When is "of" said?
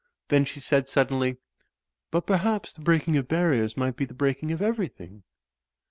3.17-3.27, 4.51-4.59